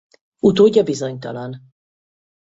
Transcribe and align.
Utódja 0.39 0.83
bizonytalan. 0.83 1.73